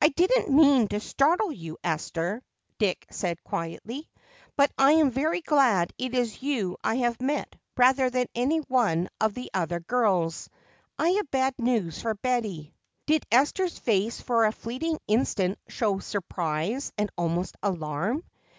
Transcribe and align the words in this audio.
"I 0.00 0.08
didn't 0.08 0.48
mean 0.50 0.88
to 0.88 0.98
startle 1.00 1.52
you, 1.52 1.76
Esther," 1.84 2.42
Dick 2.78 3.04
said 3.10 3.44
quietly, 3.44 4.08
"but 4.56 4.72
I 4.78 4.92
am 4.92 5.10
very 5.10 5.42
glad 5.42 5.92
it 5.98 6.14
is 6.14 6.42
you 6.42 6.78
I 6.82 6.94
have 6.94 7.20
met 7.20 7.54
rather 7.76 8.08
than 8.08 8.28
any 8.34 8.60
one 8.60 9.10
of 9.20 9.34
the 9.34 9.50
other 9.52 9.78
girls. 9.80 10.48
I 10.98 11.10
have 11.10 11.30
bad 11.30 11.52
news 11.58 12.00
for 12.00 12.14
Betty." 12.14 12.72
Did 13.04 13.26
Esther's 13.30 13.78
face 13.78 14.22
for 14.22 14.46
a 14.46 14.52
fleeting 14.52 14.98
instant 15.06 15.58
show 15.68 15.98
surprise 15.98 16.90
and 16.96 17.10
almost 17.18 17.54
alarm? 17.62 18.24